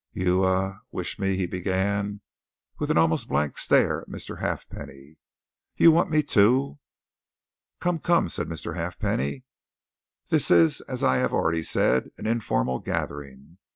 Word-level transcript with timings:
"You 0.13 0.43
er, 0.45 0.81
wish 0.89 1.19
me" 1.19 1.35
he 1.37 1.45
began, 1.45 2.21
with 2.79 2.89
an 2.89 2.97
almost 2.97 3.29
blank 3.29 3.59
stare 3.59 4.01
at 4.01 4.09
Mr. 4.09 4.39
Halfpenny. 4.39 5.17
"You 5.77 5.91
want 5.91 6.09
me 6.09 6.23
to" 6.23 6.79
"Come, 7.81 7.99
come!" 7.99 8.27
said 8.27 8.47
Mr. 8.47 8.75
Halfpenny. 8.75 9.43
"This 10.29 10.49
is 10.49 10.81
as 10.89 11.03
I 11.03 11.17
have 11.17 11.33
already 11.33 11.61
said, 11.61 12.09
an 12.17 12.25
informal 12.25 12.79
gathering. 12.79 13.59